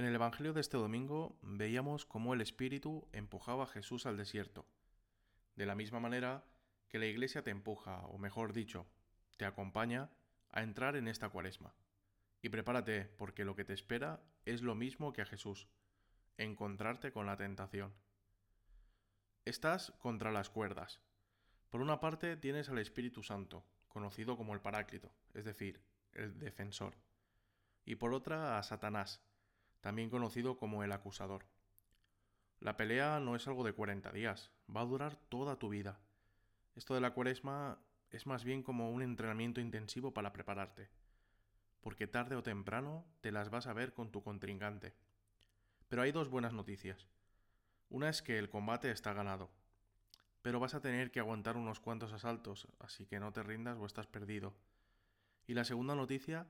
En 0.00 0.06
el 0.06 0.14
Evangelio 0.14 0.54
de 0.54 0.62
este 0.62 0.78
domingo 0.78 1.38
veíamos 1.42 2.06
cómo 2.06 2.32
el 2.32 2.40
Espíritu 2.40 3.06
empujaba 3.12 3.64
a 3.64 3.66
Jesús 3.66 4.06
al 4.06 4.16
desierto, 4.16 4.64
de 5.56 5.66
la 5.66 5.74
misma 5.74 6.00
manera 6.00 6.42
que 6.88 6.98
la 6.98 7.04
Iglesia 7.04 7.42
te 7.42 7.50
empuja, 7.50 8.06
o 8.06 8.16
mejor 8.16 8.54
dicho, 8.54 8.86
te 9.36 9.44
acompaña 9.44 10.08
a 10.52 10.62
entrar 10.62 10.96
en 10.96 11.06
esta 11.06 11.28
cuaresma. 11.28 11.74
Y 12.40 12.48
prepárate, 12.48 13.04
porque 13.18 13.44
lo 13.44 13.54
que 13.54 13.66
te 13.66 13.74
espera 13.74 14.22
es 14.46 14.62
lo 14.62 14.74
mismo 14.74 15.12
que 15.12 15.20
a 15.20 15.26
Jesús, 15.26 15.68
encontrarte 16.38 17.12
con 17.12 17.26
la 17.26 17.36
tentación. 17.36 17.92
Estás 19.44 19.90
contra 19.98 20.32
las 20.32 20.48
cuerdas. 20.48 21.02
Por 21.68 21.82
una 21.82 22.00
parte 22.00 22.38
tienes 22.38 22.70
al 22.70 22.78
Espíritu 22.78 23.22
Santo, 23.22 23.66
conocido 23.88 24.38
como 24.38 24.54
el 24.54 24.62
Paráclito, 24.62 25.12
es 25.34 25.44
decir, 25.44 25.82
el 26.14 26.38
defensor. 26.38 26.96
Y 27.84 27.96
por 27.96 28.14
otra 28.14 28.58
a 28.58 28.62
Satanás, 28.62 29.22
también 29.80 30.10
conocido 30.10 30.56
como 30.56 30.84
el 30.84 30.92
acusador. 30.92 31.46
La 32.60 32.76
pelea 32.76 33.20
no 33.20 33.36
es 33.36 33.46
algo 33.48 33.64
de 33.64 33.72
40 33.72 34.12
días, 34.12 34.50
va 34.74 34.82
a 34.82 34.86
durar 34.86 35.16
toda 35.16 35.58
tu 35.58 35.70
vida. 35.70 36.00
Esto 36.74 36.94
de 36.94 37.00
la 37.00 37.12
cuaresma 37.12 37.78
es 38.10 38.26
más 38.26 38.44
bien 38.44 38.62
como 38.62 38.90
un 38.90 39.02
entrenamiento 39.02 39.60
intensivo 39.60 40.12
para 40.12 40.32
prepararte, 40.32 40.90
porque 41.80 42.06
tarde 42.06 42.36
o 42.36 42.42
temprano 42.42 43.06
te 43.20 43.32
las 43.32 43.50
vas 43.50 43.66
a 43.66 43.72
ver 43.72 43.94
con 43.94 44.10
tu 44.10 44.22
contrincante. 44.22 44.94
Pero 45.88 46.02
hay 46.02 46.12
dos 46.12 46.28
buenas 46.28 46.52
noticias. 46.52 47.08
Una 47.88 48.08
es 48.08 48.22
que 48.22 48.38
el 48.38 48.50
combate 48.50 48.90
está 48.90 49.12
ganado, 49.12 49.50
pero 50.42 50.60
vas 50.60 50.74
a 50.74 50.80
tener 50.80 51.10
que 51.10 51.20
aguantar 51.20 51.56
unos 51.56 51.80
cuantos 51.80 52.12
asaltos, 52.12 52.68
así 52.78 53.06
que 53.06 53.20
no 53.20 53.32
te 53.32 53.42
rindas 53.42 53.78
o 53.78 53.86
estás 53.86 54.06
perdido. 54.06 54.54
Y 55.46 55.54
la 55.54 55.64
segunda 55.64 55.94
noticia 55.94 56.46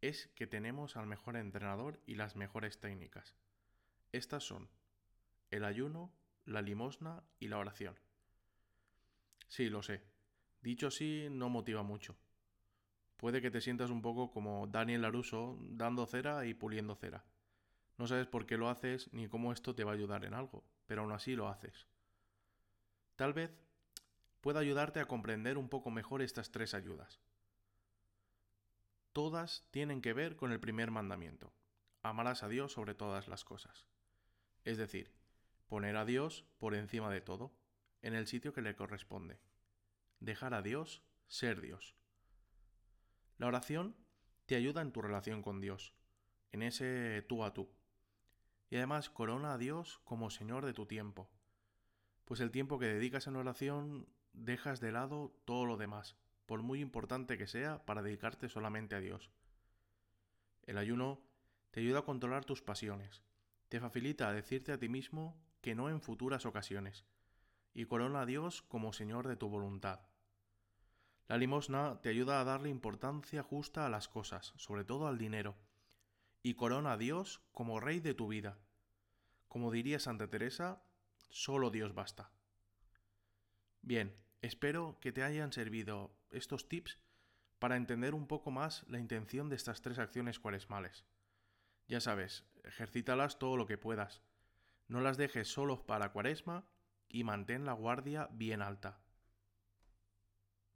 es 0.00 0.28
que 0.34 0.46
tenemos 0.46 0.96
al 0.96 1.06
mejor 1.06 1.36
entrenador 1.36 2.00
y 2.06 2.14
las 2.14 2.36
mejores 2.36 2.78
técnicas. 2.78 3.34
Estas 4.12 4.44
son 4.44 4.68
el 5.50 5.64
ayuno, 5.64 6.12
la 6.44 6.62
limosna 6.62 7.22
y 7.38 7.48
la 7.48 7.58
oración. 7.58 7.98
Sí, 9.48 9.68
lo 9.68 9.82
sé. 9.82 10.02
Dicho 10.60 10.88
así, 10.88 11.28
no 11.30 11.48
motiva 11.48 11.82
mucho. 11.82 12.16
Puede 13.16 13.40
que 13.40 13.50
te 13.50 13.60
sientas 13.60 13.90
un 13.90 14.02
poco 14.02 14.30
como 14.30 14.66
Daniel 14.66 15.02
Laruso 15.02 15.56
dando 15.60 16.06
cera 16.06 16.44
y 16.46 16.54
puliendo 16.54 16.94
cera. 16.96 17.24
No 17.98 18.06
sabes 18.06 18.26
por 18.26 18.46
qué 18.46 18.58
lo 18.58 18.68
haces 18.68 19.12
ni 19.12 19.28
cómo 19.28 19.52
esto 19.52 19.74
te 19.74 19.84
va 19.84 19.92
a 19.92 19.94
ayudar 19.94 20.24
en 20.24 20.34
algo, 20.34 20.64
pero 20.86 21.02
aún 21.02 21.12
así 21.12 21.34
lo 21.34 21.48
haces. 21.48 21.86
Tal 23.16 23.32
vez 23.32 23.50
pueda 24.42 24.60
ayudarte 24.60 25.00
a 25.00 25.06
comprender 25.06 25.56
un 25.56 25.68
poco 25.68 25.90
mejor 25.90 26.20
estas 26.20 26.50
tres 26.50 26.74
ayudas. 26.74 27.20
Todas 29.16 29.66
tienen 29.70 30.02
que 30.02 30.12
ver 30.12 30.36
con 30.36 30.52
el 30.52 30.60
primer 30.60 30.90
mandamiento. 30.90 31.54
Amarás 32.02 32.42
a 32.42 32.48
Dios 32.48 32.72
sobre 32.72 32.94
todas 32.94 33.28
las 33.28 33.44
cosas. 33.46 33.88
Es 34.62 34.76
decir, 34.76 35.10
poner 35.68 35.96
a 35.96 36.04
Dios 36.04 36.44
por 36.58 36.74
encima 36.74 37.10
de 37.10 37.22
todo, 37.22 37.56
en 38.02 38.12
el 38.12 38.26
sitio 38.26 38.52
que 38.52 38.60
le 38.60 38.76
corresponde. 38.76 39.40
Dejar 40.20 40.52
a 40.52 40.60
Dios 40.60 41.02
ser 41.28 41.62
Dios. 41.62 41.96
La 43.38 43.46
oración 43.46 43.96
te 44.44 44.54
ayuda 44.54 44.82
en 44.82 44.92
tu 44.92 45.00
relación 45.00 45.40
con 45.40 45.62
Dios, 45.62 45.94
en 46.52 46.62
ese 46.62 47.24
tú 47.26 47.42
a 47.42 47.54
tú. 47.54 47.70
Y 48.68 48.76
además 48.76 49.08
corona 49.08 49.54
a 49.54 49.58
Dios 49.58 49.98
como 50.04 50.28
Señor 50.28 50.66
de 50.66 50.74
tu 50.74 50.84
tiempo, 50.84 51.30
pues 52.26 52.40
el 52.40 52.50
tiempo 52.50 52.78
que 52.78 52.88
dedicas 52.88 53.26
en 53.28 53.36
oración 53.36 54.10
dejas 54.34 54.80
de 54.80 54.92
lado 54.92 55.34
todo 55.46 55.64
lo 55.64 55.78
demás 55.78 56.18
por 56.46 56.62
muy 56.62 56.80
importante 56.80 57.36
que 57.36 57.46
sea, 57.46 57.84
para 57.84 58.02
dedicarte 58.02 58.48
solamente 58.48 58.94
a 58.94 59.00
Dios. 59.00 59.30
El 60.62 60.78
ayuno 60.78 61.20
te 61.70 61.80
ayuda 61.80 62.00
a 62.00 62.04
controlar 62.04 62.44
tus 62.44 62.62
pasiones, 62.62 63.22
te 63.68 63.80
facilita 63.80 64.32
decirte 64.32 64.72
a 64.72 64.78
ti 64.78 64.88
mismo 64.88 65.36
que 65.60 65.74
no 65.74 65.90
en 65.90 66.00
futuras 66.00 66.46
ocasiones, 66.46 67.04
y 67.74 67.84
corona 67.84 68.22
a 68.22 68.26
Dios 68.26 68.62
como 68.62 68.92
Señor 68.92 69.26
de 69.28 69.36
tu 69.36 69.48
voluntad. 69.48 70.00
La 71.28 71.36
limosna 71.36 72.00
te 72.00 72.08
ayuda 72.08 72.40
a 72.40 72.44
darle 72.44 72.68
importancia 72.68 73.42
justa 73.42 73.84
a 73.84 73.90
las 73.90 74.08
cosas, 74.08 74.52
sobre 74.56 74.84
todo 74.84 75.08
al 75.08 75.18
dinero, 75.18 75.56
y 76.42 76.54
corona 76.54 76.92
a 76.92 76.96
Dios 76.96 77.42
como 77.50 77.80
Rey 77.80 77.98
de 77.98 78.14
tu 78.14 78.28
vida. 78.28 78.58
Como 79.48 79.72
diría 79.72 79.98
Santa 79.98 80.28
Teresa, 80.30 80.82
solo 81.28 81.70
Dios 81.70 81.94
basta. 81.94 82.30
Bien, 83.82 84.14
Espero 84.46 84.96
que 85.00 85.10
te 85.10 85.24
hayan 85.24 85.52
servido 85.52 86.16
estos 86.30 86.68
tips 86.68 87.00
para 87.58 87.76
entender 87.76 88.14
un 88.14 88.28
poco 88.28 88.52
más 88.52 88.84
la 88.86 89.00
intención 89.00 89.48
de 89.48 89.56
estas 89.56 89.82
tres 89.82 89.98
acciones 89.98 90.38
cuaresmales. 90.38 91.04
Ya 91.88 92.00
sabes, 92.00 92.44
ejercítalas 92.62 93.40
todo 93.40 93.56
lo 93.56 93.66
que 93.66 93.76
puedas. 93.76 94.22
No 94.86 95.00
las 95.00 95.16
dejes 95.16 95.48
solo 95.48 95.84
para 95.84 96.12
cuaresma 96.12 96.64
y 97.08 97.24
mantén 97.24 97.66
la 97.66 97.72
guardia 97.72 98.28
bien 98.30 98.62
alta. 98.62 99.00